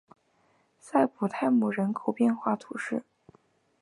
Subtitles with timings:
[0.79, 3.03] 塞普泰姆人口变化图示